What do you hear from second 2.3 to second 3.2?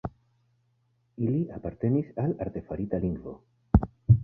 artefarita